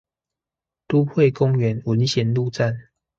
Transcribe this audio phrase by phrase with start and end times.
[0.87, 2.89] 都會公園文賢路站